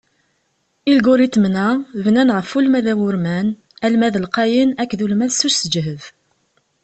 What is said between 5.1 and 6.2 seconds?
s useǧhed.